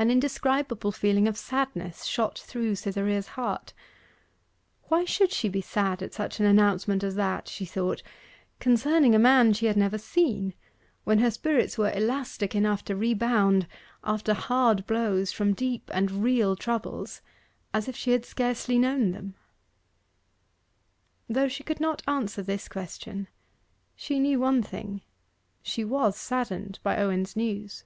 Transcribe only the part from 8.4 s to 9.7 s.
concerning a man she